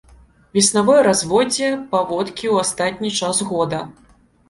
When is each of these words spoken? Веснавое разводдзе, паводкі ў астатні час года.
Веснавое 0.57 0.95
разводдзе, 1.09 1.69
паводкі 1.93 2.45
ў 2.55 2.67
астатні 2.67 3.15
час 3.21 3.47
года. 3.55 3.87